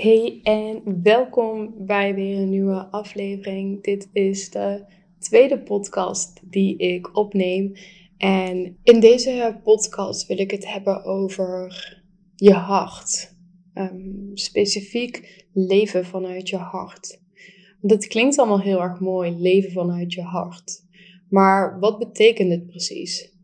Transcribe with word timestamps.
Hey 0.00 0.40
en 0.42 1.02
welkom 1.02 1.74
bij 1.78 2.14
weer 2.14 2.38
een 2.38 2.48
nieuwe 2.48 2.86
aflevering. 2.90 3.82
Dit 3.82 4.08
is 4.12 4.50
de 4.50 4.84
tweede 5.18 5.58
podcast 5.58 6.40
die 6.50 6.76
ik 6.76 7.16
opneem. 7.16 7.72
En 8.16 8.76
in 8.82 9.00
deze 9.00 9.60
podcast 9.62 10.26
wil 10.26 10.38
ik 10.38 10.50
het 10.50 10.72
hebben 10.72 11.04
over 11.04 11.74
je 12.36 12.52
hart. 12.52 13.34
Um, 13.74 14.30
specifiek 14.34 15.44
leven 15.52 16.04
vanuit 16.04 16.48
je 16.48 16.56
hart. 16.56 17.20
Dat 17.80 18.06
klinkt 18.06 18.38
allemaal 18.38 18.60
heel 18.60 18.80
erg 18.80 19.00
mooi, 19.00 19.30
leven 19.38 19.72
vanuit 19.72 20.12
je 20.12 20.22
hart. 20.22 20.84
Maar 21.28 21.78
wat 21.80 21.98
betekent 21.98 22.50
dit 22.50 22.66
precies? 22.66 23.38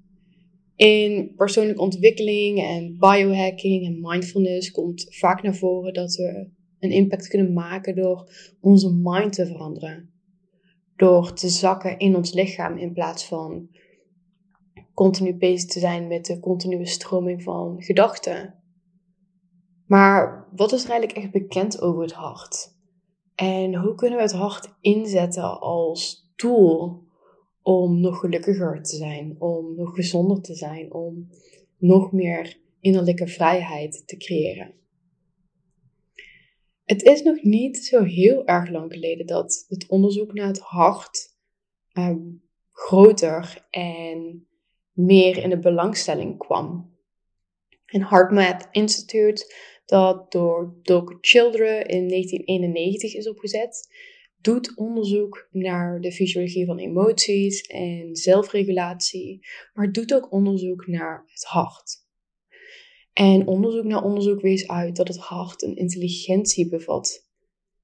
In 0.77 1.35
persoonlijke 1.37 1.83
ontwikkeling 1.83 2.59
en 2.59 2.97
biohacking 2.99 3.87
en 3.87 4.01
mindfulness 4.01 4.71
komt 4.71 5.07
vaak 5.09 5.43
naar 5.43 5.55
voren 5.55 5.93
dat 5.93 6.15
we 6.15 6.51
een 6.79 6.91
impact 6.91 7.29
kunnen 7.29 7.53
maken 7.53 7.95
door 7.95 8.31
onze 8.61 8.95
mind 8.95 9.33
te 9.33 9.47
veranderen. 9.47 10.11
Door 10.97 11.33
te 11.33 11.49
zakken 11.49 11.99
in 11.99 12.17
ons 12.17 12.33
lichaam 12.33 12.77
in 12.77 12.93
plaats 12.93 13.25
van 13.25 13.69
continu 14.95 15.35
bezig 15.35 15.71
te 15.71 15.79
zijn 15.79 16.07
met 16.07 16.27
de 16.27 16.41
continue 16.41 16.87
stroming 16.87 17.43
van 17.43 17.83
gedachten. 17.83 18.55
Maar 19.87 20.49
wat 20.57 20.73
is 20.73 20.85
er 20.85 20.91
eigenlijk 20.91 21.19
echt 21.19 21.33
bekend 21.33 21.81
over 21.81 22.03
het 22.03 22.13
hart? 22.13 22.75
En 23.35 23.75
hoe 23.75 23.95
kunnen 23.95 24.17
we 24.17 24.25
het 24.25 24.33
hart 24.33 24.75
inzetten 24.81 25.61
als 25.61 26.31
tool 26.35 27.06
om 27.67 28.01
nog 28.01 28.19
gelukkiger 28.19 28.83
te 28.83 28.97
zijn, 28.97 29.37
om 29.39 29.75
nog 29.75 29.95
gezonder 29.95 30.41
te 30.41 30.55
zijn, 30.55 30.93
om 30.93 31.29
nog 31.79 32.13
meer 32.13 32.61
innerlijke 32.81 33.27
vrijheid 33.27 34.03
te 34.07 34.17
creëren? 34.17 34.75
Het 36.85 37.03
is 37.03 37.23
nog 37.23 37.43
niet 37.43 37.77
zo 37.77 38.03
heel 38.03 38.45
erg 38.45 38.71
lang 38.71 38.93
geleden 38.93 39.27
dat 39.27 39.65
het 39.69 39.89
onderzoek 39.89 40.33
naar 40.33 40.47
het 40.47 40.59
hart 40.59 41.37
um, 41.99 42.43
groter 42.73 43.67
en 43.71 44.49
meer 44.93 45.37
in 45.37 45.51
de 45.51 45.59
belangstelling 45.59 46.39
kwam. 46.39 46.95
Een 47.87 48.05
HeartMath 48.05 48.69
Institute, 48.71 49.55
dat 49.85 50.33
door 50.33 50.79
Doug 50.83 51.19
Children 51.21 51.87
in 51.87 52.09
1991 52.09 53.15
is 53.15 53.29
opgezet, 53.29 53.89
doet 54.47 54.77
onderzoek 54.77 55.49
naar 55.51 56.01
de 56.01 56.13
fysiologie 56.13 56.67
van 56.67 56.79
emoties 56.79 57.61
en 57.61 58.17
zelfregulatie, 58.17 59.47
maar 59.75 59.93
doet 59.93 60.15
ook 60.15 60.33
onderzoek 60.33 60.87
naar 60.87 61.25
het 61.27 61.45
hart. 61.45 62.05
En 63.13 63.47
onderzoek 63.47 63.85
naar 63.85 64.03
onderzoek 64.03 64.41
wees 64.41 64.69
uit 64.69 64.97
dat 64.97 65.09
het 65.09 65.19
hart 65.19 65.63
een 65.63 65.77
intelligentie 65.77 66.69
bevat, 66.69 67.29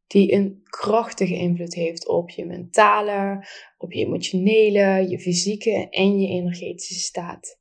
die 0.06 0.32
een 0.32 0.60
krachtige 0.64 1.34
invloed 1.34 1.74
heeft 1.74 2.08
op 2.08 2.30
je 2.30 2.46
mentale, 2.46 3.46
op 3.78 3.92
je 3.92 4.04
emotionele, 4.04 5.08
je 5.08 5.18
fysieke 5.18 5.88
en 5.90 6.20
je 6.20 6.28
energetische 6.28 6.94
staat. 6.94 7.60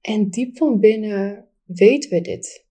En 0.00 0.30
diep 0.30 0.56
van 0.56 0.80
binnen 0.80 1.48
weten 1.64 2.10
we 2.10 2.20
dit. 2.20 2.66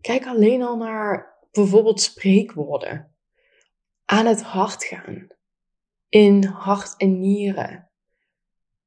Kijk 0.00 0.26
alleen 0.26 0.62
al 0.62 0.76
naar 0.76 1.38
bijvoorbeeld 1.52 2.00
spreekwoorden. 2.00 3.15
Aan 4.06 4.26
het 4.26 4.42
hart 4.42 4.84
gaan. 4.84 5.26
In 6.08 6.44
hart 6.44 6.96
en 6.96 7.20
nieren. 7.20 7.90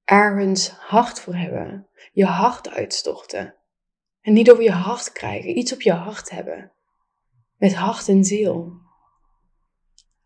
Ergens 0.03 0.69
hart 0.69 1.19
voor 1.19 1.35
hebben. 1.35 1.87
Je 2.13 2.25
hart 2.25 2.69
uitstorten. 2.69 3.55
En 4.21 4.33
niet 4.33 4.51
over 4.51 4.63
je 4.63 4.71
hart 4.71 5.11
krijgen. 5.11 5.57
Iets 5.57 5.73
op 5.73 5.81
je 5.81 5.91
hart 5.91 6.29
hebben. 6.29 6.71
Met 7.57 7.73
hart 7.73 8.07
en 8.07 8.23
ziel. 8.23 8.71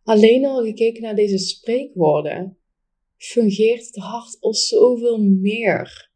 Alleen 0.03 0.45
al 0.45 0.63
gekeken 0.63 1.01
naar 1.01 1.15
deze 1.15 1.37
spreekwoorden 1.37 2.57
fungeert 3.17 3.85
het 3.85 3.95
hart 3.95 4.37
als 4.39 4.67
zoveel 4.67 5.21
meer. 5.21 6.11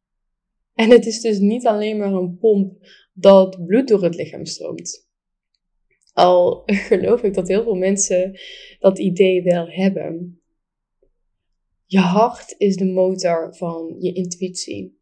En 0.74 0.90
het 0.90 1.06
is 1.06 1.22
dus 1.22 1.40
niet 1.40 1.68
alleen 1.68 1.98
maar 1.98 2.14
een 2.14 2.38
pomp 2.38 2.88
dat 3.14 3.66
bloed 3.66 3.88
door 3.88 4.04
het 4.04 4.16
lichaam 4.16 4.46
stroomt. 4.46 5.07
Al 6.18 6.64
geloof 6.90 7.24
ik 7.24 7.34
dat 7.34 7.48
heel 7.48 7.64
veel 7.64 7.76
mensen 7.76 8.40
dat 8.80 9.00
idee 9.00 9.44
wel 9.44 9.68
hebben. 9.68 10.42
Je 11.86 12.00
hart 12.00 12.56
is 12.58 12.76
de 12.76 12.86
motor 12.86 13.56
van 13.56 13.96
je 14.00 14.14
intuïtie. 14.14 15.00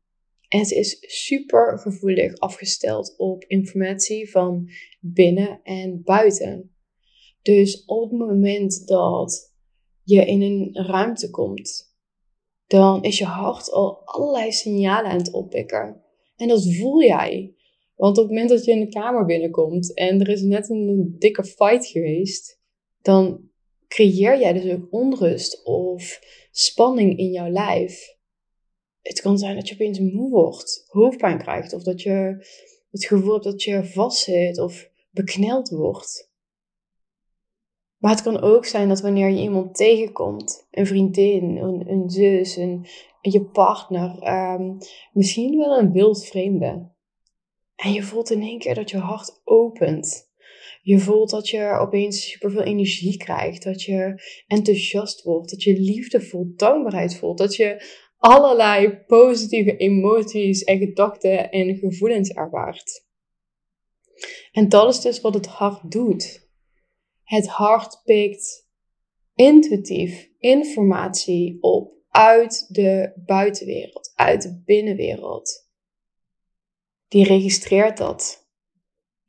En 0.48 0.66
ze 0.66 0.75
is 0.75 0.98
super 1.00 1.80
gevoelig 1.80 2.38
afgesteld 2.38 3.14
op 3.18 3.44
informatie 3.48 4.30
van 4.31 4.70
binnen 5.00 5.59
en 5.64 6.02
buiten. 6.04 6.75
Dus 7.42 7.86
op 7.86 8.09
het 8.09 8.20
moment 8.20 8.88
dat 8.88 9.54
je 10.04 10.25
in 10.25 10.42
een 10.42 10.70
ruimte 10.74 11.30
komt, 11.30 11.96
dan 12.68 13.04
is 13.04 13.18
je 13.18 13.25
hart 13.25 13.72
al 13.72 14.02
allerlei 14.06 14.52
signalen 14.52 15.12
aan 15.12 15.18
het 15.18 15.31
oppikken. 15.31 16.02
En 16.36 16.48
dat 16.48 16.74
voel 16.74 17.04
jij. 17.04 17.56
Want 17.95 18.17
op 18.17 18.23
het 18.23 18.33
moment 18.33 18.50
dat 18.50 18.66
je 18.66 18.72
in 18.72 18.79
de 18.79 18.89
kamer 18.89 19.25
binnenkomt 19.25 19.94
en 19.94 20.19
er 20.19 20.29
is 20.29 20.41
net 20.41 20.69
een 20.69 21.16
dikke 21.19 21.44
fight 21.44 21.85
geweest, 21.85 22.59
dan 23.01 23.50
creëer 23.88 24.39
jij 24.39 24.53
dus 24.53 24.72
ook 24.72 24.88
onrust 24.89 25.66
of 25.66 26.19
spanning 26.51 27.17
in 27.17 27.31
jouw 27.31 27.50
lijf. 27.50 28.17
Het 29.01 29.22
kan 29.22 29.38
zijn 29.38 29.56
dat 29.56 29.67
je 29.67 29.73
opeens 29.73 30.00
moe 30.00 30.29
wordt, 30.29 30.85
hoofdpijn 30.88 31.38
krijgt, 31.38 31.73
of 31.73 31.83
dat 31.83 32.01
je 32.01 32.45
het 32.91 33.06
gevoel 33.06 33.31
hebt 33.31 33.44
dat 33.44 33.63
je 33.63 33.83
vastzit 33.83 34.59
of 34.59 34.89
bekneld 35.12 35.69
wordt. 35.69 36.33
Maar 37.97 38.12
het 38.12 38.23
kan 38.23 38.41
ook 38.41 38.66
zijn 38.66 38.88
dat 38.88 39.01
wanneer 39.01 39.29
je 39.29 39.41
iemand 39.41 39.75
tegenkomt, 39.75 40.67
een 40.72 40.88
vriendin, 40.88 41.57
een, 41.57 41.89
een 41.89 42.09
zus, 42.09 42.56
een, 42.56 42.85
je 43.22 43.44
partner, 43.44 44.27
um, 44.53 44.77
misschien 45.13 45.57
wel 45.57 45.79
een 45.79 45.91
wild 45.91 46.25
vreemde. 46.25 46.94
En 47.85 47.94
je 47.94 48.03
voelt 48.03 48.31
in 48.31 48.41
één 48.41 48.59
keer 48.59 48.75
dat 48.75 48.90
je 48.90 48.97
hart 48.97 49.41
opent. 49.44 50.29
Je 50.81 51.00
voelt 51.00 51.29
dat 51.29 51.50
je 51.50 51.78
opeens 51.79 52.29
superveel 52.29 52.62
energie 52.63 53.18
krijgt, 53.18 53.63
dat 53.63 53.81
je 53.81 54.22
enthousiast 54.47 55.23
wordt, 55.23 55.50
dat 55.50 55.63
je 55.63 55.79
liefde 55.79 56.22
voelt, 56.22 56.59
dankbaarheid 56.59 57.16
voelt, 57.16 57.38
dat 57.38 57.56
je 57.56 57.85
allerlei 58.18 58.97
positieve 59.07 59.78
emoties 59.78 60.63
en 60.63 60.78
gedachten 60.78 61.51
en 61.51 61.75
gevoelens 61.75 62.29
ervaart. 62.29 63.06
En 64.51 64.69
dat 64.69 64.94
is 64.94 65.01
dus 65.01 65.22
wat 65.22 65.34
het 65.34 65.47
hart 65.47 65.91
doet. 65.91 66.50
Het 67.24 67.47
hart 67.47 68.01
pikt 68.03 68.68
intuïtief 69.35 70.29
informatie 70.40 71.57
op 71.62 71.94
uit 72.09 72.66
de 72.68 73.12
buitenwereld, 73.25 74.12
uit 74.16 74.41
de 74.41 74.62
binnenwereld. 74.66 75.64
Die 77.07 77.24
registreert 77.24 77.98
dat. 77.98 78.48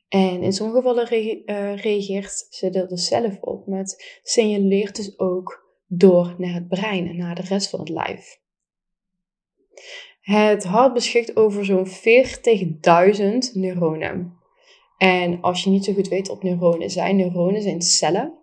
En 0.07 0.43
in 0.43 0.53
sommige 0.53 0.77
gevallen 0.77 1.07
eh, 1.09 1.75
reageert 1.75 2.47
ze 2.49 2.69
er 2.69 2.87
dus 2.87 3.07
zelf 3.07 3.39
op, 3.41 3.67
maar 3.67 3.79
het 3.79 4.19
signaleert 4.23 4.95
dus 4.95 5.19
ook 5.19 5.65
door 5.87 6.35
naar 6.37 6.53
het 6.53 6.67
brein 6.67 7.07
en 7.07 7.17
naar 7.17 7.35
de 7.35 7.41
rest 7.41 7.69
van 7.69 7.79
het 7.79 7.89
lijf. 7.89 8.39
Het 10.21 10.63
hart 10.63 10.93
beschikt 10.93 11.35
over 11.35 11.65
zo'n 11.65 11.87
40.000 11.87 11.93
neuronen. 13.53 14.37
En 14.97 15.41
als 15.41 15.63
je 15.63 15.69
niet 15.69 15.85
zo 15.85 15.93
goed 15.93 16.07
weet 16.07 16.27
wat 16.27 16.43
neuronen 16.43 16.89
zijn, 16.89 17.15
neuronen 17.15 17.61
zijn 17.61 17.81
cellen 17.81 18.37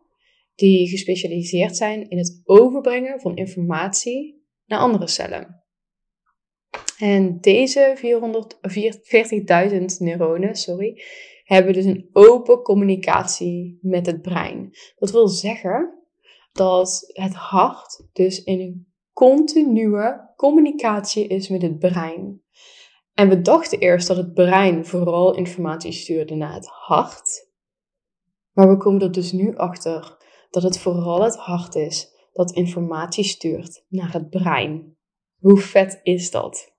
die 0.54 0.88
gespecialiseerd 0.88 1.76
zijn 1.76 2.08
in 2.08 2.18
het 2.18 2.40
overbrengen 2.44 3.20
van 3.20 3.36
informatie 3.36 4.44
naar 4.66 4.78
andere 4.78 5.08
cellen. 5.08 5.63
En 6.98 7.40
deze 7.40 7.96
40.000 9.70 9.84
neuronen 9.98 10.54
sorry, 10.54 11.02
hebben 11.44 11.72
dus 11.72 11.84
een 11.84 12.08
open 12.12 12.62
communicatie 12.62 13.78
met 13.82 14.06
het 14.06 14.22
brein. 14.22 14.70
Dat 14.98 15.10
wil 15.10 15.28
zeggen 15.28 15.98
dat 16.52 17.12
het 17.12 17.34
hart 17.34 18.06
dus 18.12 18.44
in 18.44 18.60
een 18.60 18.86
continue 19.12 20.20
communicatie 20.36 21.26
is 21.26 21.48
met 21.48 21.62
het 21.62 21.78
brein. 21.78 22.42
En 23.14 23.28
we 23.28 23.40
dachten 23.40 23.78
eerst 23.78 24.08
dat 24.08 24.16
het 24.16 24.34
brein 24.34 24.86
vooral 24.86 25.34
informatie 25.34 25.92
stuurde 25.92 26.34
naar 26.34 26.54
het 26.54 26.66
hart. 26.66 27.48
Maar 28.52 28.68
we 28.68 28.76
komen 28.76 29.02
er 29.02 29.12
dus 29.12 29.32
nu 29.32 29.56
achter 29.56 30.16
dat 30.50 30.62
het 30.62 30.78
vooral 30.78 31.22
het 31.22 31.36
hart 31.36 31.74
is 31.74 32.12
dat 32.32 32.52
informatie 32.52 33.24
stuurt 33.24 33.84
naar 33.88 34.12
het 34.12 34.30
brein. 34.30 34.93
Hoe 35.44 35.58
vet 35.58 36.00
is 36.02 36.30
dat? 36.30 36.72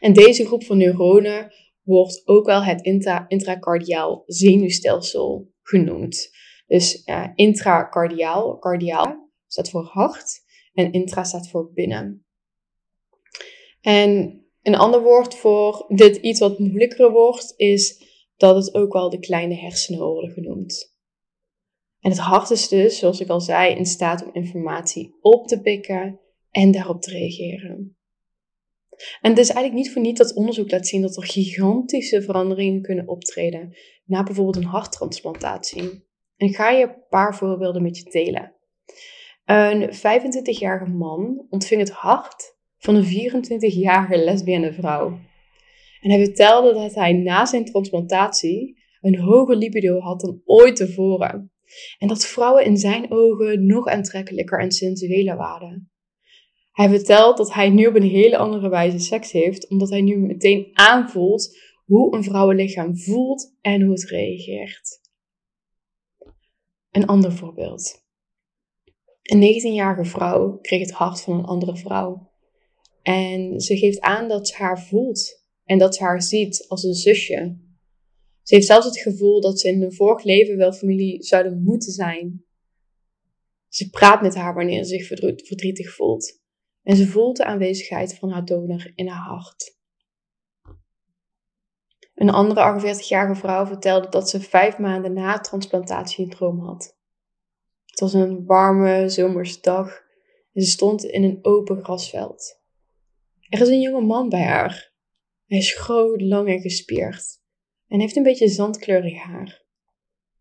En 0.00 0.12
deze 0.12 0.46
groep 0.46 0.64
van 0.64 0.76
neuronen 0.76 1.52
wordt 1.82 2.22
ook 2.24 2.46
wel 2.46 2.62
het 2.62 2.82
intra 2.82 3.24
intracardiaal 3.28 4.22
zenuwstelsel 4.26 5.52
genoemd. 5.62 6.30
Dus 6.66 7.02
uh, 7.06 7.28
intracardiaal, 7.34 8.58
cardiaal 8.58 9.30
staat 9.46 9.70
voor 9.70 9.82
hart 9.82 10.40
en 10.72 10.92
intra 10.92 11.24
staat 11.24 11.48
voor 11.48 11.72
binnen. 11.72 12.26
En 13.80 14.42
een 14.62 14.76
ander 14.76 15.02
woord 15.02 15.34
voor 15.34 15.84
dit 15.88 16.16
iets 16.16 16.40
wat 16.40 16.58
moeilijker 16.58 17.10
wordt 17.10 17.54
is 17.56 18.04
dat 18.36 18.56
het 18.56 18.74
ook 18.74 18.92
wel 18.92 19.10
de 19.10 19.18
kleine 19.18 19.54
hersenen 19.54 20.00
worden 20.00 20.30
genoemd. 20.30 20.96
En 22.00 22.10
het 22.10 22.20
hart 22.20 22.50
is 22.50 22.68
dus, 22.68 22.98
zoals 22.98 23.20
ik 23.20 23.28
al 23.28 23.40
zei, 23.40 23.74
in 23.74 23.86
staat 23.86 24.24
om 24.24 24.30
informatie 24.32 25.16
op 25.20 25.46
te 25.46 25.60
pikken 25.60 26.18
en 26.54 26.70
daarop 26.70 27.02
te 27.02 27.10
reageren. 27.10 27.96
En 29.20 29.30
het 29.30 29.38
is 29.38 29.48
eigenlijk 29.50 29.74
niet 29.74 29.92
voor 29.92 30.02
niets 30.02 30.18
dat 30.18 30.34
onderzoek 30.34 30.70
laat 30.70 30.86
zien 30.86 31.02
dat 31.02 31.16
er 31.16 31.24
gigantische 31.24 32.22
veranderingen 32.22 32.82
kunnen 32.82 33.08
optreden 33.08 33.76
na 34.04 34.22
bijvoorbeeld 34.22 34.56
een 34.56 34.64
harttransplantatie. 34.64 35.82
En 36.36 36.46
ik 36.48 36.56
ga 36.56 36.70
je 36.70 36.84
een 36.84 37.06
paar 37.08 37.36
voorbeelden 37.36 37.82
met 37.82 37.96
je 37.98 38.10
delen. 38.10 38.54
Een 39.44 39.90
25-jarige 39.92 40.90
man 40.90 41.46
ontving 41.50 41.80
het 41.80 41.90
hart 41.90 42.56
van 42.78 42.94
een 42.94 43.04
24-jarige 43.04 44.24
lesbienne 44.24 44.72
vrouw. 44.72 45.18
En 46.00 46.10
hij 46.10 46.24
vertelde 46.24 46.74
dat 46.74 46.94
hij 46.94 47.12
na 47.12 47.46
zijn 47.46 47.64
transplantatie 47.64 48.82
een 49.00 49.18
hoger 49.18 49.56
libido 49.56 49.98
had 49.98 50.20
dan 50.20 50.40
ooit 50.44 50.76
tevoren. 50.76 51.52
En 51.98 52.08
dat 52.08 52.26
vrouwen 52.26 52.64
in 52.64 52.76
zijn 52.76 53.12
ogen 53.12 53.66
nog 53.66 53.86
aantrekkelijker 53.86 54.60
en 54.60 54.72
sensueler 54.72 55.36
waren. 55.36 55.93
Hij 56.74 56.88
vertelt 56.88 57.36
dat 57.36 57.52
hij 57.52 57.70
nu 57.70 57.86
op 57.86 57.94
een 57.94 58.08
hele 58.08 58.36
andere 58.36 58.68
wijze 58.68 58.98
seks 58.98 59.32
heeft, 59.32 59.68
omdat 59.68 59.90
hij 59.90 60.00
nu 60.00 60.16
meteen 60.16 60.70
aanvoelt 60.72 61.58
hoe 61.84 62.16
een 62.16 62.24
vrouwenlichaam 62.24 62.96
voelt 62.96 63.54
en 63.60 63.82
hoe 63.82 63.92
het 63.92 64.04
reageert. 64.04 65.00
Een 66.90 67.06
ander 67.06 67.32
voorbeeld. 67.32 68.04
Een 69.22 69.40
19-jarige 69.40 70.04
vrouw 70.04 70.58
kreeg 70.58 70.80
het 70.80 70.92
hart 70.92 71.20
van 71.20 71.38
een 71.38 71.44
andere 71.44 71.76
vrouw. 71.76 72.32
En 73.02 73.60
ze 73.60 73.76
geeft 73.76 74.00
aan 74.00 74.28
dat 74.28 74.48
ze 74.48 74.54
haar 74.56 74.82
voelt 74.82 75.44
en 75.64 75.78
dat 75.78 75.94
ze 75.94 76.02
haar 76.02 76.22
ziet 76.22 76.64
als 76.68 76.82
een 76.82 76.94
zusje. 76.94 77.58
Ze 78.42 78.54
heeft 78.54 78.66
zelfs 78.66 78.86
het 78.86 78.98
gevoel 78.98 79.40
dat 79.40 79.60
ze 79.60 79.68
in 79.68 79.82
een 79.82 79.92
vorig 79.92 80.24
leven 80.24 80.56
wel 80.56 80.72
familie 80.72 81.22
zouden 81.22 81.62
moeten 81.62 81.92
zijn. 81.92 82.44
Ze 83.68 83.90
praat 83.90 84.22
met 84.22 84.34
haar 84.34 84.54
wanneer 84.54 84.84
ze 84.84 84.88
zich 84.88 85.06
verdrietig 85.46 85.94
voelt. 85.94 86.42
En 86.84 86.96
ze 86.96 87.06
voelt 87.06 87.36
de 87.36 87.44
aanwezigheid 87.44 88.18
van 88.18 88.30
haar 88.30 88.44
donor 88.44 88.92
in 88.94 89.08
haar 89.08 89.26
hart. 89.26 89.78
Een 92.14 92.30
andere 92.30 92.80
48-jarige 92.80 93.40
vrouw 93.40 93.66
vertelde 93.66 94.08
dat 94.08 94.30
ze 94.30 94.40
vijf 94.40 94.78
maanden 94.78 95.12
na 95.12 95.38
transplantatie 95.38 96.36
een 96.38 96.58
had. 96.58 96.96
Het 97.86 98.00
was 98.00 98.12
een 98.12 98.44
warme 98.46 99.08
zomerse 99.08 99.60
dag 99.60 100.02
en 100.52 100.62
ze 100.62 100.70
stond 100.70 101.04
in 101.04 101.22
een 101.22 101.38
open 101.42 101.84
grasveld. 101.84 102.62
Er 103.48 103.60
is 103.60 103.68
een 103.68 103.80
jonge 103.80 104.06
man 104.06 104.28
bij 104.28 104.44
haar. 104.44 104.92
Hij 105.46 105.58
is 105.58 105.76
groot, 105.76 106.20
lang 106.20 106.48
en 106.48 106.60
gespierd 106.60 107.42
en 107.88 108.00
heeft 108.00 108.16
een 108.16 108.22
beetje 108.22 108.48
zandkleurig 108.48 109.22
haar. 109.22 109.62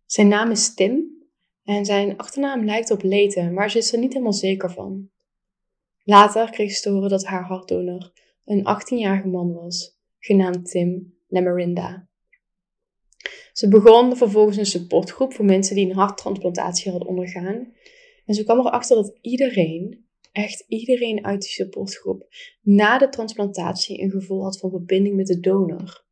Zijn 0.06 0.28
naam 0.28 0.52
is 0.52 0.74
Tim 0.74 1.24
en 1.64 1.86
zijn 1.86 2.18
achternaam 2.18 2.66
lijkt 2.66 2.92
op 2.92 3.02
Leten, 3.02 3.54
maar 3.54 3.72
ze 3.72 3.78
is 3.78 3.94
er 3.94 4.00
niet 4.00 4.12
helemaal 4.12 4.34
zeker 4.34 4.72
van. 4.72 5.10
Later 6.04 6.50
kreeg 6.50 6.72
ze 6.72 6.82
te 6.82 6.90
horen 6.90 7.10
dat 7.10 7.26
haar 7.26 7.44
hartdonor 7.44 8.12
een 8.46 8.60
18-jarige 8.60 9.28
man 9.28 9.54
was, 9.54 9.98
genaamd 10.20 10.72
Tim 10.72 11.18
Lemerinda. 11.28 12.08
Ze 13.54 13.68
begon 13.68 14.18
vervolgens 14.18 14.58
een 14.58 14.66
supportgroep 14.66 15.34
voor 15.34 15.46
mensen 15.46 15.76
die 15.76 15.90
een 15.90 15.96
harttransplantatie 15.96 16.92
hadden 16.92 17.10
ondergaan. 17.10 17.74
En 18.26 18.34
ze 18.34 18.44
kwam 18.44 18.60
erachter 18.60 18.96
dat 18.96 19.18
iedereen, 19.22 20.06
echt 20.32 20.66
iedereen 20.68 21.26
uit 21.26 21.42
die 21.42 21.50
supportgroep, 21.50 22.28
na 22.62 22.98
de 22.98 23.10
transplantatie 23.10 24.02
een 24.02 24.12
gevoel 24.12 24.44
had 24.44 24.60
van 24.60 24.70
verbinding 24.70 25.16
met 25.16 25.28
de 25.28 25.40
donor. 25.40 26.06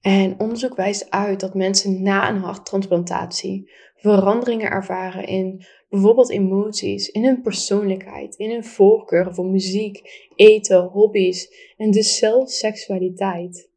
En 0.00 0.40
onderzoek 0.40 0.76
wijst 0.76 1.10
uit 1.10 1.40
dat 1.40 1.54
mensen 1.54 2.02
na 2.02 2.28
een 2.28 2.40
harttransplantatie 2.40 3.70
veranderingen 3.94 4.70
ervaren 4.70 5.26
in 5.26 5.64
bijvoorbeeld 5.88 6.30
emoties, 6.30 7.08
in 7.08 7.24
hun 7.24 7.42
persoonlijkheid, 7.42 8.34
in 8.36 8.50
hun 8.50 8.64
voorkeuren 8.64 9.34
voor 9.34 9.46
muziek, 9.46 10.28
eten, 10.36 10.82
hobby's 10.82 11.72
en 11.76 11.90
dus 11.90 12.18
zelfs 12.18 12.58
seksualiteit. 12.58 13.70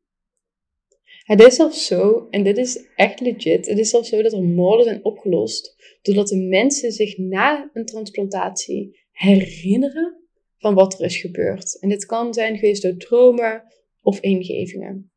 Het 1.23 1.41
is 1.41 1.55
zelfs 1.55 1.85
zo, 1.85 2.27
en 2.29 2.43
dit 2.43 2.57
is 2.57 2.85
echt 2.95 3.19
legit, 3.19 3.67
het 3.67 3.77
is 3.77 3.89
zelfs 3.89 4.09
zo 4.09 4.21
dat 4.21 4.33
er 4.33 4.43
moorden 4.43 4.85
zijn 4.85 5.05
opgelost 5.05 5.75
doordat 6.01 6.27
de 6.27 6.37
mensen 6.37 6.91
zich 6.91 7.17
na 7.17 7.69
een 7.73 7.85
transplantatie 7.85 8.99
herinneren 9.11 10.21
van 10.57 10.73
wat 10.73 10.99
er 10.99 11.05
is 11.05 11.17
gebeurd. 11.17 11.79
En 11.79 11.89
dit 11.89 12.05
kan 12.05 12.33
zijn 12.33 12.57
geweest 12.57 12.81
door 12.81 12.97
dromen 12.97 13.63
of 14.01 14.19
ingevingen. 14.19 15.11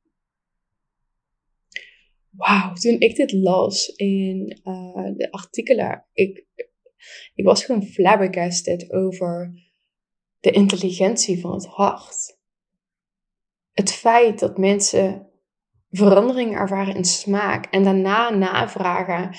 Wauw, 2.30 2.72
toen 2.72 3.00
ik 3.00 3.16
dit 3.16 3.32
las 3.32 3.88
in 3.88 4.60
uh, 4.64 5.10
de 5.16 5.30
artikelen, 5.30 6.04
ik, 6.12 6.44
ik 7.34 7.44
was 7.44 7.64
gewoon 7.64 7.82
flabbergasted 7.82 8.92
over 8.92 9.52
de 10.40 10.50
intelligentie 10.50 11.40
van 11.40 11.52
het 11.52 11.66
hart. 11.66 12.38
Het 13.72 13.92
feit 13.92 14.38
dat 14.38 14.58
mensen 14.58 15.28
verandering 15.90 16.54
ervaren 16.54 16.94
in 16.94 17.04
smaak 17.04 17.66
en 17.66 17.82
daarna 17.82 18.30
navragen. 18.30 19.36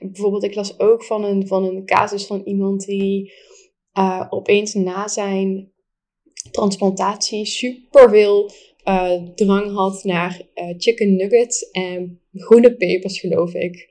bijvoorbeeld, 0.00 0.44
ik 0.44 0.54
las 0.54 0.78
ook 0.78 1.04
van 1.04 1.24
een, 1.24 1.46
van 1.46 1.64
een 1.64 1.84
casus 1.84 2.26
van 2.26 2.42
iemand 2.44 2.84
die 2.84 3.32
uh, 3.98 4.26
opeens 4.30 4.74
na 4.74 5.08
zijn 5.08 5.72
transplantatie 6.50 7.46
superveel 7.46 8.50
uh, 8.84 9.22
drang 9.34 9.74
had 9.74 10.04
naar 10.04 10.42
uh, 10.54 10.74
chicken 10.76 11.16
nuggets 11.16 11.70
en 11.70 12.20
groene 12.32 12.76
pepers, 12.76 13.20
geloof 13.20 13.54
ik. 13.54 13.88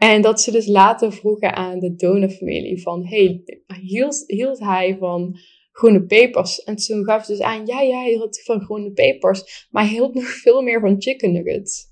En 0.00 0.22
dat 0.22 0.40
ze 0.40 0.50
dus 0.50 0.66
later 0.66 1.12
vroegen 1.12 1.54
aan 1.54 1.78
de 1.78 1.94
donorfamilie 1.94 2.82
van, 2.82 3.06
hey, 3.06 3.42
hield, 3.80 4.24
hield 4.26 4.58
hij 4.58 4.96
van 4.98 5.38
groene 5.72 6.04
pepers? 6.04 6.62
En 6.62 6.76
toen 6.76 7.04
gaf 7.04 7.24
ze 7.24 7.32
dus 7.32 7.40
aan, 7.40 7.66
ja, 7.66 7.80
ja, 7.80 8.00
hij 8.00 8.10
hield 8.10 8.42
van 8.42 8.60
groene 8.60 8.92
pepers, 8.92 9.66
maar 9.70 9.82
hij 9.82 9.92
hield 9.92 10.14
nog 10.14 10.24
veel 10.24 10.62
meer 10.62 10.80
van 10.80 11.02
chicken 11.02 11.32
nuggets. 11.32 11.88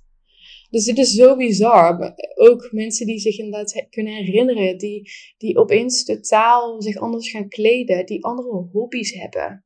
Dus 0.71 0.85
dit 0.85 0.99
is 0.99 1.13
zo 1.13 1.37
bizar. 1.37 2.15
Ook 2.35 2.69
mensen 2.73 3.07
die 3.07 3.19
zich 3.19 3.39
inderdaad 3.39 3.87
kunnen 3.91 4.13
herinneren, 4.13 4.79
die, 4.79 5.11
die 5.39 5.57
opeens 5.57 6.05
totaal 6.05 6.83
zich 6.83 6.97
anders 6.97 7.31
gaan 7.31 7.49
kleden, 7.49 8.07
die 8.07 8.25
andere 8.25 8.69
hobby's 8.73 9.13
hebben. 9.13 9.65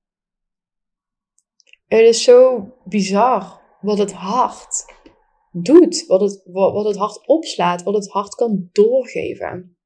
Het 1.87 2.00
is 2.00 2.22
zo 2.22 2.68
bizar 2.84 3.61
wat 3.80 3.99
het 3.99 4.12
hart 4.12 4.84
doet, 5.52 6.06
wat 6.06 6.21
het, 6.21 6.42
wat, 6.44 6.85
het 6.85 6.97
hart 6.97 7.26
opslaat, 7.26 7.82
wat 7.82 7.94
het 7.94 8.09
hart 8.09 8.35
kan 8.35 8.68
doorgeven. 8.73 9.76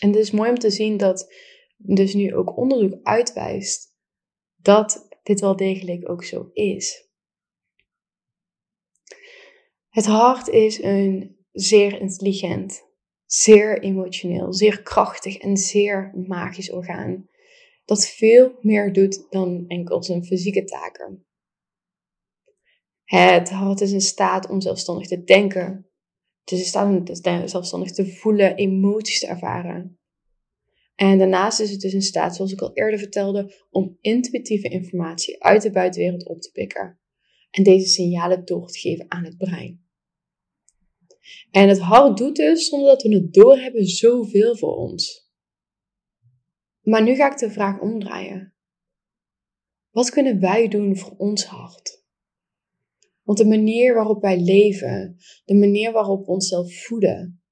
En 0.00 0.08
het 0.08 0.16
is 0.16 0.30
mooi 0.30 0.50
om 0.50 0.58
te 0.58 0.70
zien 0.70 0.96
dat 0.96 1.34
dus 1.76 2.14
nu 2.14 2.34
ook 2.34 2.56
onderzoek 2.56 2.98
uitwijst 3.02 3.88
dat 4.56 5.08
dit 5.22 5.40
wel 5.40 5.56
degelijk 5.56 6.08
ook 6.08 6.24
zo 6.24 6.50
is. 6.52 7.08
Het 9.88 10.06
hart 10.06 10.48
is 10.48 10.82
een 10.82 11.36
zeer 11.52 12.00
intelligent, 12.00 12.82
zeer 13.24 13.82
emotioneel, 13.82 14.52
zeer 14.52 14.82
krachtig 14.82 15.36
en 15.36 15.56
zeer 15.56 16.12
magisch 16.26 16.70
orgaan. 16.70 17.28
Dat 17.84 18.06
veel 18.06 18.58
meer 18.60 18.92
doet 18.92 19.26
dan 19.30 19.64
enkel 19.68 20.02
zijn 20.02 20.24
fysieke 20.24 20.64
taken. 20.64 21.24
Het 23.10 23.50
hart 23.50 23.80
is 23.80 23.92
in 23.92 24.00
staat 24.00 24.48
om 24.48 24.60
zelfstandig 24.60 25.06
te 25.06 25.22
denken. 25.22 25.86
Het 26.40 26.52
is 26.52 26.58
in 26.58 26.64
staat 26.64 26.86
om 26.86 27.48
zelfstandig 27.48 27.92
te 27.92 28.06
voelen, 28.06 28.56
emoties 28.56 29.20
te 29.20 29.26
ervaren. 29.26 29.98
En 30.94 31.18
daarnaast 31.18 31.60
is 31.60 31.70
het 31.70 31.80
dus 31.80 31.92
in 31.92 32.02
staat, 32.02 32.36
zoals 32.36 32.52
ik 32.52 32.60
al 32.60 32.72
eerder 32.72 32.98
vertelde, 32.98 33.54
om 33.70 33.96
intuïtieve 34.00 34.68
informatie 34.68 35.42
uit 35.42 35.62
de 35.62 35.70
buitenwereld 35.70 36.26
op 36.26 36.40
te 36.40 36.50
pikken. 36.50 37.00
En 37.50 37.62
deze 37.62 37.86
signalen 37.86 38.44
door 38.44 38.68
te 38.68 38.78
geven 38.78 39.06
aan 39.08 39.24
het 39.24 39.36
brein. 39.36 39.84
En 41.50 41.68
het 41.68 41.78
hart 41.78 42.16
doet 42.16 42.36
dus, 42.36 42.68
zonder 42.68 42.88
dat 42.88 43.02
we 43.02 43.14
het 43.14 43.32
doorhebben, 43.32 43.86
zoveel 43.86 44.56
voor 44.56 44.76
ons. 44.76 45.30
Maar 46.80 47.02
nu 47.02 47.14
ga 47.14 47.32
ik 47.32 47.38
de 47.38 47.50
vraag 47.50 47.80
omdraaien. 47.80 48.54
Wat 49.90 50.10
kunnen 50.10 50.40
wij 50.40 50.68
doen 50.68 50.96
voor 50.96 51.14
ons 51.16 51.44
hart? 51.44 51.99
Want 53.22 53.38
de 53.38 53.46
manier 53.46 53.94
waarop 53.94 54.22
wij 54.22 54.40
leven, 54.40 55.16
de 55.44 55.54
manier 55.54 55.92
waarop 55.92 56.26
we 56.26 56.32
onszelf 56.32 56.74
voeden, 56.74 57.42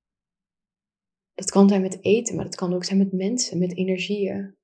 dat 1.35 1.51
kan 1.51 1.69
zijn 1.69 1.81
met 1.81 2.05
eten, 2.05 2.35
maar 2.35 2.45
dat 2.45 2.55
kan 2.55 2.75
ook 2.75 2.85
zijn 2.85 2.99
met 2.99 3.13
mensen, 3.13 3.59
met 3.59 3.77
energieën. 3.77 4.57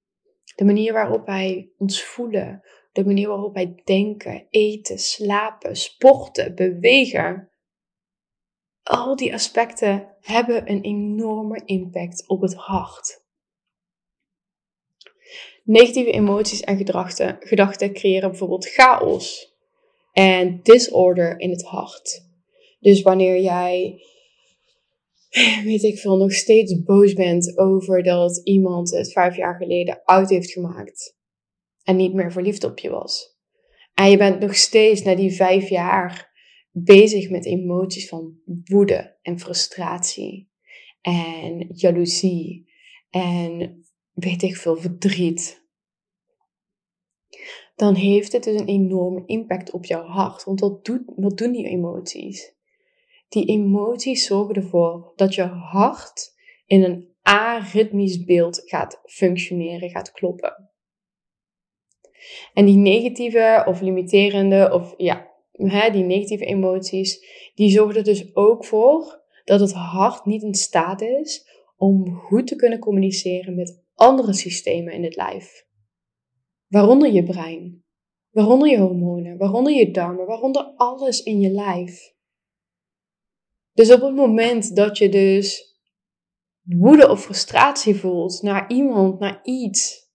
De 0.56 0.64
manier 0.64 0.92
waarop 0.92 1.26
wij 1.26 1.72
ons 1.76 2.04
voelen, 2.04 2.62
de 2.92 3.04
manier 3.04 3.28
waarop 3.28 3.54
wij 3.54 3.80
denken, 3.84 4.46
eten, 4.50 4.98
slapen, 4.98 5.76
sporten, 5.76 6.54
bewegen. 6.54 7.50
Al 8.82 9.16
die 9.16 9.34
aspecten 9.34 10.16
hebben 10.20 10.70
een 10.70 10.82
enorme 10.82 11.62
impact 11.64 12.28
op 12.28 12.40
het 12.40 12.54
hart. 12.54 13.22
Negatieve 15.64 16.10
emoties 16.10 16.60
en 16.60 16.76
gedachten, 16.76 17.36
gedachten 17.40 17.92
creëren 17.92 18.30
bijvoorbeeld 18.30 18.68
chaos 18.68 19.53
en 20.14 20.60
disorder 20.62 21.40
in 21.40 21.50
het 21.50 21.62
hart. 21.62 22.26
Dus 22.80 23.02
wanneer 23.02 23.40
jij, 23.40 24.02
weet 25.64 25.82
ik 25.82 25.98
veel, 25.98 26.16
nog 26.16 26.32
steeds 26.32 26.82
boos 26.82 27.12
bent 27.12 27.58
over 27.58 28.02
dat 28.02 28.40
iemand 28.44 28.90
het 28.90 29.12
vijf 29.12 29.36
jaar 29.36 29.54
geleden 29.54 30.02
oud 30.04 30.30
heeft 30.30 30.50
gemaakt 30.50 31.16
en 31.82 31.96
niet 31.96 32.14
meer 32.14 32.32
verliefd 32.32 32.64
op 32.64 32.78
je 32.78 32.90
was. 32.90 33.38
En 33.94 34.10
je 34.10 34.16
bent 34.16 34.40
nog 34.40 34.56
steeds 34.56 35.02
na 35.02 35.14
die 35.14 35.32
vijf 35.32 35.68
jaar 35.68 36.32
bezig 36.70 37.30
met 37.30 37.46
emoties 37.46 38.08
van 38.08 38.38
woede 38.64 39.16
en 39.22 39.38
frustratie 39.38 40.50
en 41.00 41.70
jaloezie 41.74 42.72
en 43.10 43.82
weet 44.12 44.42
ik 44.42 44.56
veel, 44.56 44.76
verdriet. 44.76 45.63
Dan 47.74 47.94
heeft 47.94 48.32
het 48.32 48.42
dus 48.42 48.60
een 48.60 48.66
enorme 48.66 49.22
impact 49.26 49.70
op 49.70 49.84
jouw 49.84 50.04
hart. 50.04 50.44
Want 50.44 50.60
wat, 50.60 50.84
doet, 50.84 51.02
wat 51.16 51.38
doen 51.38 51.52
die 51.52 51.68
emoties? 51.68 52.54
Die 53.28 53.46
emoties 53.46 54.26
zorgen 54.26 54.54
ervoor 54.54 55.12
dat 55.16 55.34
je 55.34 55.42
hart 55.42 56.34
in 56.66 56.82
een 56.82 57.08
aritmisch 57.22 58.24
beeld 58.24 58.62
gaat 58.64 59.00
functioneren, 59.04 59.90
gaat 59.90 60.12
kloppen. 60.12 60.70
En 62.54 62.64
die 62.64 62.76
negatieve 62.76 63.64
of 63.66 63.80
limiterende 63.80 64.70
of 64.72 64.94
ja, 64.96 65.30
hè, 65.52 65.90
die 65.90 66.04
negatieve 66.04 66.44
emoties, 66.44 67.26
die 67.54 67.70
zorgen 67.70 67.96
er 67.96 68.04
dus 68.04 68.36
ook 68.36 68.64
voor 68.64 69.22
dat 69.44 69.60
het 69.60 69.72
hart 69.72 70.24
niet 70.24 70.42
in 70.42 70.54
staat 70.54 71.02
is 71.02 71.48
om 71.76 72.14
goed 72.14 72.46
te 72.46 72.56
kunnen 72.56 72.78
communiceren 72.78 73.54
met 73.54 73.82
andere 73.94 74.32
systemen 74.32 74.92
in 74.92 75.04
het 75.04 75.16
lijf. 75.16 75.66
Waaronder 76.66 77.12
je 77.12 77.24
brein, 77.24 77.84
waaronder 78.30 78.68
je 78.68 78.78
hormonen, 78.78 79.36
waaronder 79.36 79.72
je 79.72 79.90
darmen, 79.90 80.26
waaronder 80.26 80.62
alles 80.62 81.22
in 81.22 81.40
je 81.40 81.50
lijf. 81.50 82.14
Dus 83.72 83.92
op 83.92 84.00
het 84.00 84.14
moment 84.14 84.76
dat 84.76 84.98
je 84.98 85.08
dus 85.08 85.78
woede 86.62 87.10
of 87.10 87.22
frustratie 87.22 87.94
voelt 87.94 88.42
naar 88.42 88.70
iemand, 88.70 89.18
naar 89.18 89.40
iets, 89.42 90.10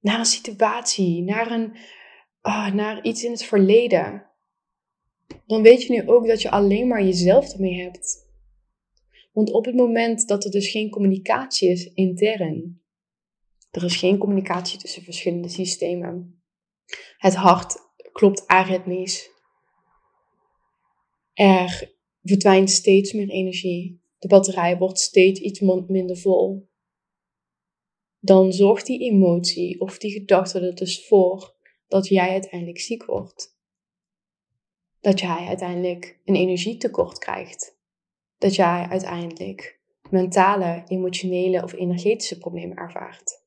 naar 0.00 0.18
een 0.18 0.24
situatie, 0.24 1.22
naar, 1.22 1.50
een, 1.50 1.76
oh, 2.42 2.72
naar 2.72 3.04
iets 3.04 3.24
in 3.24 3.30
het 3.30 3.44
verleden, 3.44 4.30
dan 5.46 5.62
weet 5.62 5.82
je 5.82 5.92
nu 5.92 6.08
ook 6.08 6.26
dat 6.26 6.42
je 6.42 6.50
alleen 6.50 6.86
maar 6.86 7.02
jezelf 7.02 7.52
ermee 7.52 7.80
hebt. 7.80 8.30
Want 9.32 9.52
op 9.52 9.64
het 9.64 9.74
moment 9.74 10.28
dat 10.28 10.44
er 10.44 10.50
dus 10.50 10.70
geen 10.70 10.90
communicatie 10.90 11.70
is 11.70 11.92
intern, 11.94 12.81
er 13.72 13.84
is 13.84 13.96
geen 13.96 14.18
communicatie 14.18 14.78
tussen 14.78 15.02
verschillende 15.02 15.48
systemen. 15.48 16.42
Het 17.16 17.34
hart 17.34 17.76
klopt 18.12 18.46
aritmisch. 18.46 19.30
Er 21.34 21.94
verdwijnt 22.22 22.70
steeds 22.70 23.12
meer 23.12 23.28
energie. 23.28 24.00
De 24.18 24.28
batterij 24.28 24.78
wordt 24.78 24.98
steeds 24.98 25.40
iets 25.40 25.60
minder 25.60 26.16
vol. 26.16 26.68
Dan 28.18 28.52
zorgt 28.52 28.86
die 28.86 29.00
emotie 29.00 29.80
of 29.80 29.98
die 29.98 30.12
gedachte 30.12 30.60
er 30.60 30.74
dus 30.74 31.06
voor 31.06 31.56
dat 31.88 32.08
jij 32.08 32.28
uiteindelijk 32.28 32.80
ziek 32.80 33.04
wordt. 33.04 33.56
Dat 35.00 35.20
jij 35.20 35.46
uiteindelijk 35.46 36.20
een 36.24 36.36
energietekort 36.36 37.18
krijgt. 37.18 37.78
Dat 38.38 38.54
jij 38.54 38.86
uiteindelijk 38.90 39.80
mentale, 40.10 40.82
emotionele 40.86 41.62
of 41.62 41.72
energetische 41.72 42.38
problemen 42.38 42.76
ervaart. 42.76 43.41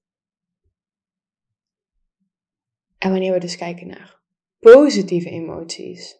En 3.05 3.11
wanneer 3.11 3.33
we 3.33 3.39
dus 3.39 3.55
kijken 3.55 3.87
naar 3.87 4.21
positieve 4.59 5.29
emoties, 5.29 6.19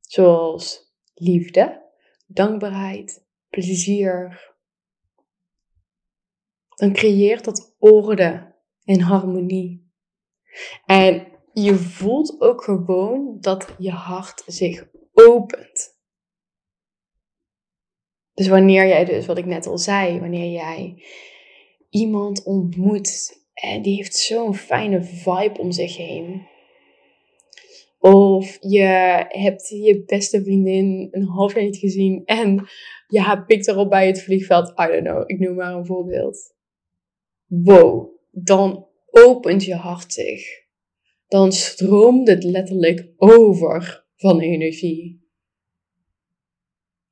zoals 0.00 0.94
liefde, 1.14 1.90
dankbaarheid, 2.26 3.26
plezier, 3.48 4.54
dan 6.68 6.92
creëert 6.92 7.44
dat 7.44 7.74
orde 7.78 8.54
en 8.84 9.00
harmonie. 9.00 9.92
En 10.84 11.26
je 11.52 11.74
voelt 11.74 12.40
ook 12.40 12.64
gewoon 12.64 13.36
dat 13.40 13.74
je 13.78 13.90
hart 13.90 14.42
zich 14.46 14.86
opent. 15.12 15.98
Dus 18.34 18.48
wanneer 18.48 18.86
jij 18.86 19.04
dus, 19.04 19.26
wat 19.26 19.38
ik 19.38 19.46
net 19.46 19.66
al 19.66 19.78
zei, 19.78 20.20
wanneer 20.20 20.50
jij 20.50 21.04
iemand 21.90 22.42
ontmoet 22.44 23.42
en 23.54 23.82
die 23.82 23.96
heeft 23.96 24.16
zo'n 24.16 24.54
fijne 24.54 25.02
vibe 25.02 25.58
om 25.58 25.72
zich 25.72 25.96
heen. 25.96 26.46
Of 27.98 28.56
je 28.60 28.82
hebt 29.28 29.68
je 29.68 30.02
beste 30.06 30.42
vriendin 30.42 31.08
een 31.10 31.26
half 31.26 31.54
jaar 31.54 31.64
niet 31.64 31.76
gezien 31.76 32.22
en 32.24 32.68
je 33.06 33.42
pikt 33.46 33.68
erop 33.68 33.90
bij 33.90 34.06
het 34.06 34.22
vliegveld. 34.22 34.68
I 34.68 34.86
don't 34.86 35.04
know, 35.04 35.22
ik 35.26 35.38
noem 35.38 35.54
maar 35.54 35.74
een 35.74 35.86
voorbeeld. 35.86 36.54
Wow, 37.46 38.08
dan 38.30 38.86
opent 39.10 39.64
je 39.64 39.74
hart 39.74 40.12
zich. 40.12 40.62
Dan 41.28 41.52
stroomt 41.52 42.28
het 42.28 42.44
letterlijk 42.44 43.08
over 43.16 44.06
van 44.16 44.40
energie. 44.40 45.22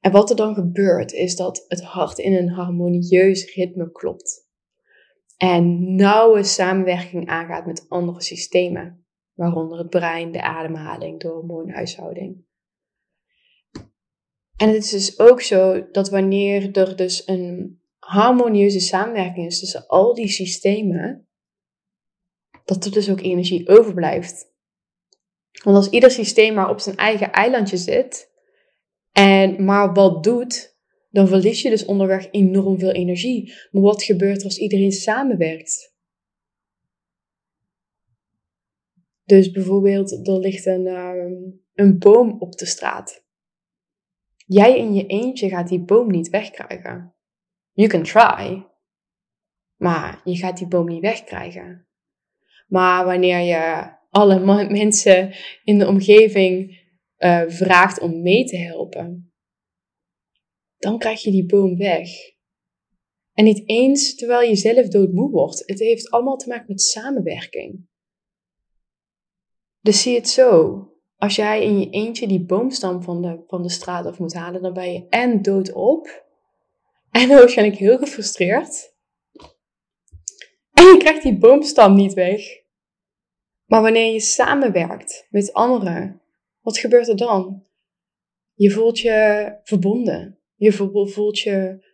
En 0.01 0.13
wat 0.13 0.31
er 0.31 0.37
dan 0.37 0.55
gebeurt, 0.55 1.13
is 1.13 1.37
dat 1.37 1.65
het 1.69 1.83
hart 1.83 2.19
in 2.19 2.35
een 2.35 2.49
harmonieus 2.49 3.55
ritme 3.55 3.93
klopt 3.93 4.42
en 5.43 5.95
nauwe 5.95 6.45
samenwerking 6.45 7.29
aangaat 7.29 7.67
met 7.67 7.87
andere 7.89 8.23
systemen, 8.23 9.07
waaronder 9.33 9.79
het 9.79 9.91
brein, 9.91 10.33
de 10.33 10.43
ademhaling, 10.43 11.21
de 11.21 11.29
hormoonhuishouding. 11.29 12.45
En 14.57 14.69
het 14.69 14.85
is 14.85 14.91
dus 14.91 15.19
ook 15.19 15.41
zo 15.41 15.91
dat 15.91 16.11
wanneer 16.11 16.77
er 16.77 16.97
dus 16.97 17.27
een 17.27 17.81
harmonieuze 17.99 18.81
samenwerking 18.81 19.47
is 19.47 19.59
tussen 19.59 19.87
al 19.87 20.15
die 20.15 20.29
systemen, 20.29 21.29
dat 22.65 22.85
er 22.85 22.93
dus 22.93 23.11
ook 23.11 23.21
energie 23.21 23.69
overblijft. 23.69 24.53
Want 25.63 25.77
als 25.77 25.89
ieder 25.89 26.11
systeem 26.11 26.55
maar 26.55 26.71
op 26.71 26.81
zijn 26.81 26.97
eigen 26.97 27.33
eilandje 27.33 27.77
zit 27.77 28.33
en 29.13 29.65
maar 29.65 29.93
wat 29.93 30.25
doet, 30.25 30.72
dan 31.13 31.29
verlies 31.29 31.63
je 31.63 31.71
dus 31.71 31.85
onderweg 31.85 32.29
enorm 32.31 32.79
veel 32.79 32.93
energie. 32.93 33.53
Maar 33.71 33.83
wat 33.83 34.03
gebeurt 34.03 34.39
er 34.39 34.45
als 34.45 34.59
iedereen 34.59 34.93
samenwerkt? 34.93 35.95
Dus 39.25 39.51
bijvoorbeeld, 39.51 40.27
er 40.29 40.39
ligt 40.39 40.67
een, 40.67 40.87
ehm, 40.87 41.33
een 41.75 41.99
boom 41.99 42.37
op 42.41 42.53
de 42.59 42.67
straat. 42.67 43.25
Jij 44.47 44.79
in 44.79 44.95
je 44.95 45.07
eentje 45.07 45.49
gaat 45.49 45.69
die 45.69 45.81
boom 45.81 46.11
niet 46.11 46.29
wegkrijgen. 46.29 47.15
You 47.73 47.89
can 47.89 48.03
try. 48.03 48.67
Maar 49.77 50.21
je 50.25 50.37
gaat 50.37 50.59
die 50.59 50.69
boom 50.69 50.87
niet 50.87 51.01
wegkrijgen. 51.01 51.87
Maar 52.67 53.05
wanneer 53.05 53.39
je 53.39 53.93
alle 54.11 54.41
mensen 54.81 55.35
in 55.65 55.79
de 55.79 55.87
omgeving 55.87 56.81
uh, 57.19 57.43
vraagt 57.47 58.01
om 58.01 58.23
mee 58.23 58.45
te 58.45 58.57
helpen, 58.57 59.32
dan 60.83 60.99
krijg 60.99 61.23
je 61.23 61.31
die 61.31 61.47
boom 61.47 61.77
weg. 61.77 62.09
En 63.33 63.45
niet 63.45 63.69
eens 63.69 64.15
terwijl 64.15 64.49
je 64.49 64.57
zelf 64.57 64.89
doodmoe 64.89 65.31
wordt. 65.31 65.63
Het 65.67 65.79
heeft 65.79 66.11
allemaal 66.11 66.37
te 66.37 66.49
maken 66.49 66.67
met 66.69 66.81
samenwerking. 66.81 67.89
Dus 69.81 70.03
zie 70.03 70.15
het 70.15 70.29
zo. 70.29 70.79
Als 71.17 71.37
jij 71.37 71.65
in 71.65 71.79
je 71.79 71.91
eentje 71.91 72.29
die 72.29 72.45
boomstam 72.45 73.03
van 73.03 73.23
de, 73.23 73.43
van 73.47 73.63
de 73.63 73.71
straat 73.71 74.07
af 74.07 74.19
moet 74.19 74.35
halen, 74.35 74.63
dan 74.63 74.73
ben 74.73 74.93
je 74.93 75.07
en 75.09 75.43
doodop. 75.43 76.27
En 77.11 77.29
waarschijnlijk 77.39 77.79
heel 77.79 77.99
gefrustreerd. 77.99 78.95
En 80.73 80.85
je 80.85 80.97
krijgt 80.99 81.23
die 81.23 81.39
boomstam 81.39 81.95
niet 81.95 82.13
weg. 82.13 82.43
Maar 83.65 83.83
wanneer 83.83 84.13
je 84.13 84.21
samenwerkt 84.21 85.27
met 85.31 85.53
anderen, 85.53 86.23
wat 86.61 86.79
gebeurt 86.79 87.09
er 87.09 87.17
dan? 87.17 87.67
Je 88.55 88.71
voelt 88.71 88.99
je 88.99 89.59
verbonden. 89.63 90.42
Je 90.63 90.73
voelt 90.73 91.39
je 91.39 91.85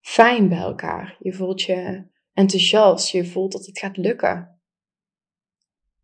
fijn 0.00 0.48
bij 0.48 0.58
elkaar. 0.58 1.16
Je 1.18 1.32
voelt 1.32 1.62
je 1.62 2.06
enthousiast, 2.32 3.10
je 3.10 3.24
voelt 3.24 3.52
dat 3.52 3.66
het 3.66 3.78
gaat 3.78 3.96
lukken. 3.96 4.60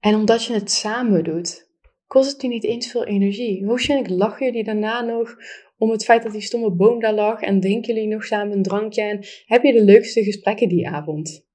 En 0.00 0.14
omdat 0.14 0.44
je 0.44 0.52
het 0.52 0.70
samen 0.70 1.24
doet, 1.24 1.70
kost 2.06 2.32
het 2.32 2.42
je 2.42 2.48
niet 2.48 2.64
eens 2.64 2.90
veel 2.90 3.06
energie. 3.06 3.66
Waarschijnlijk 3.66 4.10
lachen 4.10 4.46
jullie 4.46 4.64
daarna 4.64 5.00
nog 5.00 5.36
om 5.76 5.90
het 5.90 6.04
feit 6.04 6.22
dat 6.22 6.32
die 6.32 6.40
stomme 6.40 6.70
boom 6.70 7.00
daar 7.00 7.14
lag 7.14 7.40
en 7.40 7.60
drinken 7.60 7.94
jullie 7.94 8.08
nog 8.08 8.24
samen 8.24 8.56
een 8.56 8.62
drankje 8.62 9.02
en 9.02 9.26
heb 9.46 9.62
je 9.62 9.72
de 9.72 9.84
leukste 9.84 10.24
gesprekken 10.24 10.68
die 10.68 10.88
avond. 10.88 11.46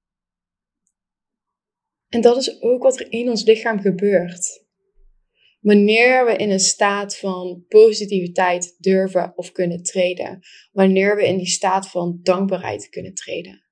En 2.10 2.22
dat 2.22 2.38
is 2.38 2.62
ook 2.62 2.84
wat 2.84 3.00
er 3.00 3.12
in 3.12 3.29
ons 3.29 3.44
lichaam 3.44 3.79
gebeurt. 3.79 4.67
Wanneer 5.60 6.26
we 6.26 6.36
in 6.36 6.50
een 6.50 6.60
staat 6.60 7.18
van 7.18 7.66
positiviteit 7.68 8.76
durven 8.78 9.34
of 9.36 9.52
kunnen 9.52 9.84
treden. 9.84 10.40
Wanneer 10.72 11.16
we 11.16 11.28
in 11.28 11.38
die 11.38 11.48
staat 11.48 11.90
van 11.90 12.20
dankbaarheid 12.22 12.90
kunnen 12.90 13.14
treden. 13.14 13.66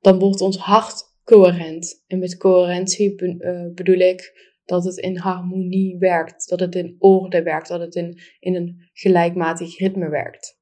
Dan 0.00 0.18
wordt 0.18 0.40
ons 0.40 0.56
hart 0.56 1.04
coherent. 1.24 2.04
En 2.06 2.18
met 2.18 2.36
coherentie 2.36 3.16
eh, 3.16 3.72
bedoel 3.74 3.98
ik 3.98 4.50
dat 4.64 4.84
het 4.84 4.96
in 4.96 5.16
harmonie 5.16 5.98
werkt, 5.98 6.48
dat 6.48 6.60
het 6.60 6.74
in 6.74 6.96
orde 6.98 7.42
werkt, 7.42 7.68
dat 7.68 7.80
het 7.80 7.94
in, 7.94 8.20
in 8.40 8.54
een 8.54 8.90
gelijkmatig 8.92 9.78
ritme 9.78 10.08
werkt. 10.08 10.60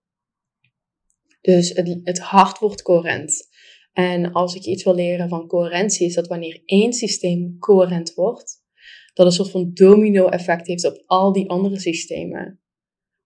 Dus 1.41 1.69
het, 1.69 2.01
het 2.05 2.19
hart 2.19 2.59
wordt 2.59 2.83
coherent. 2.83 3.49
En 3.93 4.33
als 4.33 4.55
ik 4.55 4.65
iets 4.65 4.85
wil 4.85 4.95
leren 4.95 5.29
van 5.29 5.47
coherentie, 5.47 6.07
is 6.07 6.15
dat 6.15 6.27
wanneer 6.27 6.63
één 6.65 6.93
systeem 6.93 7.59
coherent 7.59 8.15
wordt, 8.15 8.60
dat 9.15 9.27
een 9.27 9.33
soort 9.33 9.51
van 9.51 9.71
domino-effect 9.73 10.67
heeft 10.67 10.85
op 10.85 11.03
al 11.07 11.33
die 11.33 11.51
andere 11.51 11.81
systemen. 11.81 12.61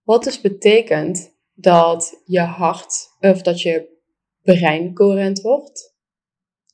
Wat 0.03 0.25
dus 0.25 0.41
betekent 0.41 1.37
dat 1.53 2.23
je 2.25 2.41
hart, 2.41 3.09
of 3.21 3.43
dat 3.43 3.61
je 3.61 3.99
brein 4.43 4.95
coherent 4.95 5.41
wordt, 5.41 5.97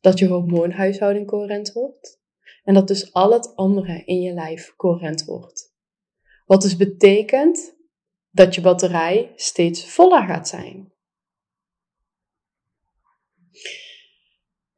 dat 0.00 0.18
je 0.18 0.26
hormoonhuishouding 0.26 1.26
coherent 1.26 1.72
wordt, 1.72 2.20
en 2.64 2.74
dat 2.74 2.88
dus 2.88 3.12
al 3.12 3.32
het 3.32 3.56
andere 3.56 4.02
in 4.04 4.20
je 4.20 4.32
lijf 4.32 4.74
coherent 4.76 5.24
wordt. 5.24 5.74
Wat 6.46 6.62
dus 6.62 6.76
betekent 6.76 7.76
dat 8.30 8.54
je 8.54 8.60
batterij 8.60 9.32
steeds 9.36 9.84
voller 9.84 10.26
gaat 10.26 10.48
zijn. 10.48 10.92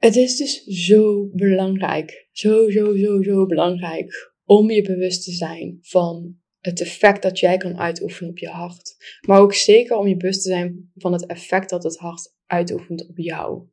Het 0.03 0.17
is 0.17 0.37
dus 0.37 0.65
zo 0.65 1.31
belangrijk, 1.33 2.29
zo, 2.31 2.71
zo, 2.71 2.97
zo, 2.97 3.23
zo 3.23 3.47
belangrijk 3.47 4.33
om 4.45 4.71
je 4.71 4.83
bewust 4.83 5.25
te 5.25 5.33
zijn 5.33 5.79
van 5.81 6.37
het 6.59 6.81
effect 6.81 7.23
dat 7.23 7.39
jij 7.39 7.57
kan 7.57 7.79
uitoefenen 7.79 8.31
op 8.31 8.39
je 8.39 8.49
hart. 8.49 8.97
Maar 9.27 9.41
ook 9.41 9.55
zeker 9.55 9.97
om 9.97 10.07
je 10.07 10.17
bewust 10.17 10.43
te 10.43 10.49
zijn 10.49 10.91
van 10.95 11.13
het 11.13 11.27
effect 11.27 11.71
dat 11.71 11.83
het 11.83 11.97
hart 11.97 12.35
uitoefent 12.47 13.09
op 13.09 13.19
jou. 13.19 13.67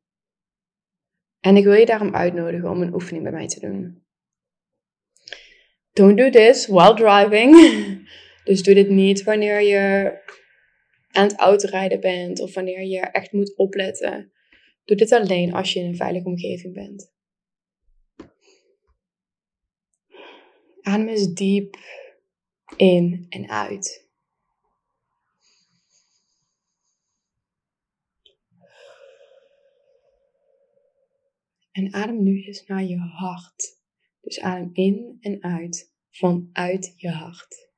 En 1.40 1.56
ik 1.56 1.64
wil 1.64 1.74
je 1.74 1.86
daarom 1.86 2.14
uitnodigen 2.14 2.70
om 2.70 2.82
een 2.82 2.94
oefening 2.94 3.22
bij 3.22 3.32
mij 3.32 3.46
te 3.46 3.60
doen. 3.60 4.02
Don't 5.92 6.16
do 6.16 6.30
this 6.30 6.66
while 6.66 6.94
driving. 6.94 7.54
dus 8.44 8.62
doe 8.62 8.74
dit 8.74 8.88
niet 8.88 9.22
wanneer 9.22 9.60
je 9.60 10.12
aan 11.10 11.26
het 11.26 11.36
autorijden 11.36 12.00
bent 12.00 12.40
of 12.40 12.54
wanneer 12.54 12.84
je 12.84 13.00
echt 13.00 13.32
moet 13.32 13.56
opletten. 13.56 14.32
Doe 14.90 14.98
dit 14.98 15.12
alleen 15.12 15.52
als 15.52 15.72
je 15.72 15.80
in 15.80 15.86
een 15.86 15.96
veilige 15.96 16.26
omgeving 16.26 16.74
bent. 16.74 17.12
Adem 20.80 21.08
eens 21.08 21.32
diep 21.32 21.76
in 22.76 23.26
en 23.28 23.48
uit. 23.48 24.08
En 31.72 31.94
adem 31.94 32.22
nu 32.22 32.42
eens 32.42 32.66
naar 32.66 32.84
je 32.84 32.96
hart. 32.96 33.78
Dus 34.20 34.40
adem 34.40 34.70
in 34.72 35.18
en 35.20 35.42
uit 35.42 35.92
vanuit 36.10 36.94
je 36.96 37.10
hart. 37.10 37.69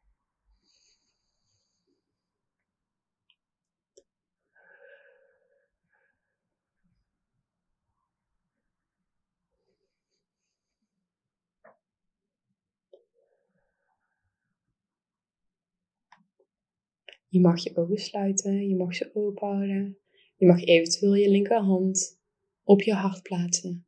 Je 17.32 17.40
mag 17.40 17.62
je 17.62 17.76
ogen 17.76 17.98
sluiten, 17.98 18.68
je 18.68 18.76
mag 18.76 18.94
ze 18.94 19.10
open 19.14 19.48
houden. 19.48 19.98
Je 20.36 20.46
mag 20.46 20.64
eventueel 20.64 21.14
je 21.14 21.30
linkerhand 21.30 22.20
op 22.62 22.82
je 22.82 22.94
hart 22.94 23.22
plaatsen. 23.22 23.86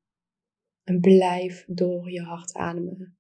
En 0.84 1.00
blijf 1.00 1.64
door 1.66 2.10
je 2.10 2.20
hart 2.20 2.54
ademen. 2.54 3.18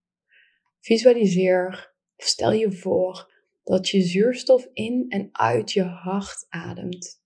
Visualiseer 0.80 1.94
of 2.16 2.24
stel 2.24 2.52
je 2.52 2.72
voor 2.72 3.32
dat 3.62 3.88
je 3.88 4.02
zuurstof 4.02 4.68
in 4.72 5.04
en 5.08 5.28
uit 5.32 5.72
je 5.72 5.82
hart 5.82 6.46
ademt. 6.48 7.23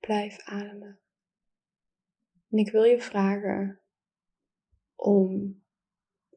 Blijf 0.00 0.38
ademen. 0.38 1.00
En 2.50 2.58
ik 2.58 2.70
wil 2.70 2.84
je 2.84 3.00
vragen 3.00 3.80
om 4.94 5.62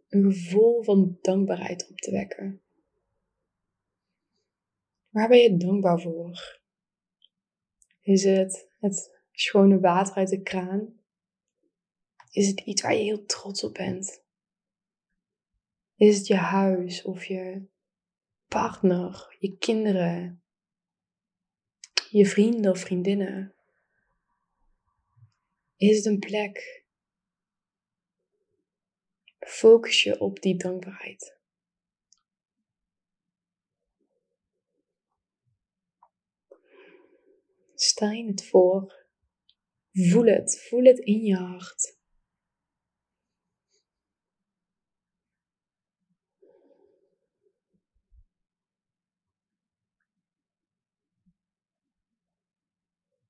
een 0.07 0.31
gevoel 0.31 0.83
van 0.83 1.17
dankbaarheid 1.21 1.89
op 1.89 1.97
te 1.97 2.11
wekken. 2.11 2.61
Waar 5.09 5.27
ben 5.27 5.37
je 5.37 5.57
dankbaar 5.57 6.01
voor? 6.01 6.59
Is 8.01 8.23
het 8.23 8.69
het 8.79 9.19
schone 9.31 9.79
water 9.79 10.15
uit 10.15 10.29
de 10.29 10.41
kraan? 10.41 10.99
Is 12.31 12.47
het 12.47 12.59
iets 12.59 12.81
waar 12.81 12.93
je 12.93 13.03
heel 13.03 13.25
trots 13.25 13.63
op 13.63 13.73
bent? 13.73 14.23
Is 15.95 16.17
het 16.17 16.27
je 16.27 16.35
huis 16.35 17.03
of 17.03 17.25
je 17.25 17.67
partner, 18.47 19.35
je 19.39 19.57
kinderen, 19.57 20.40
je 22.11 22.25
vrienden 22.25 22.71
of 22.71 22.79
vriendinnen? 22.79 23.55
Is 25.75 25.95
het 25.97 26.05
een 26.05 26.19
plek? 26.19 26.83
Focus 29.39 30.03
je 30.03 30.19
op 30.19 30.41
die 30.41 30.57
dankbaarheid. 30.57 31.37
Je 37.75 38.27
het 38.27 38.45
voor. 38.45 39.05
Voel 39.91 40.25
het. 40.25 40.61
Voel 40.67 40.83
het 40.83 40.99
in 40.99 41.25
je 41.25 41.35
hart. 41.35 42.00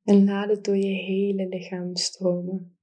En 0.03 0.25
laat 0.25 0.49
het 0.49 0.63
door 0.63 0.77
je 0.77 0.93
hele 0.93 1.47
lichaam 1.47 1.95
stromen. 1.95 2.75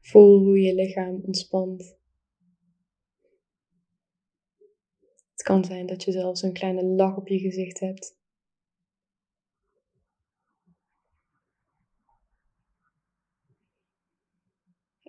Voel 0.00 0.38
hoe 0.38 0.60
je 0.60 0.74
lichaam 0.74 1.20
ontspant. 1.24 1.98
Het 5.30 5.42
kan 5.42 5.64
zijn 5.64 5.86
dat 5.86 6.02
je 6.02 6.12
zelfs 6.12 6.42
een 6.42 6.52
kleine 6.52 6.84
lach 6.84 7.16
op 7.16 7.28
je 7.28 7.38
gezicht 7.38 7.80
hebt. 7.80 8.19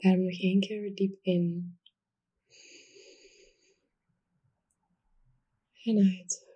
Adem 0.01 0.23
nog 0.23 0.39
één 0.39 0.59
keer 0.59 0.95
diep 0.95 1.17
in. 1.21 1.77
En 5.83 5.97
uit. 5.97 6.49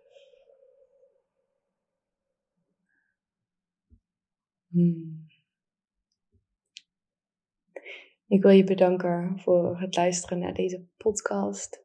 Hmm. 4.67 5.27
Ik 8.27 8.41
wil 8.41 8.51
je 8.51 8.63
bedanken 8.63 9.39
voor 9.39 9.79
het 9.79 9.95
luisteren 9.95 10.39
naar 10.39 10.53
deze 10.53 10.85
podcast. 10.97 11.83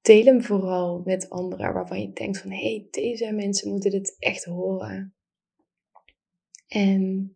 Deel 0.00 0.24
hem 0.24 0.42
vooral 0.42 1.02
met 1.04 1.30
anderen 1.30 1.72
waarvan 1.72 2.00
je 2.00 2.12
denkt 2.12 2.38
van 2.38 2.50
hé, 2.50 2.56
hey, 2.56 2.88
deze 2.90 3.32
mensen 3.32 3.70
moeten 3.70 3.90
dit 3.90 4.16
echt 4.18 4.44
horen. 4.44 5.14
En 6.66 7.32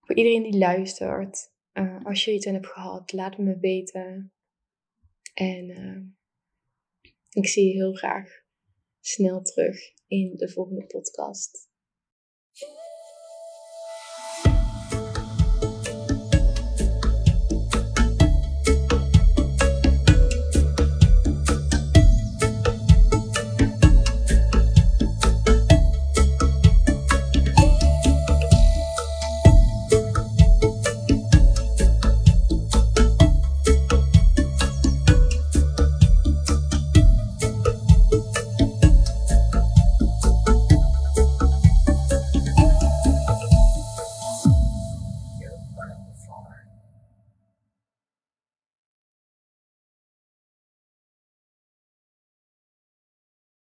voor 0.00 0.16
iedereen 0.16 0.42
die 0.42 0.58
luistert, 0.58 1.52
uh, 1.80 2.04
als 2.04 2.24
je 2.24 2.32
iets 2.32 2.46
aan 2.46 2.54
hebt 2.54 2.66
gehad, 2.66 3.12
laat 3.12 3.38
me 3.38 3.58
weten. 3.58 4.32
En 5.34 5.68
uh, 5.68 6.02
ik 7.30 7.48
zie 7.48 7.66
je 7.66 7.72
heel 7.72 7.92
graag 7.92 8.28
snel 9.00 9.42
terug 9.42 9.78
in 10.06 10.36
de 10.36 10.48
volgende 10.48 10.86
podcast. 10.86 11.69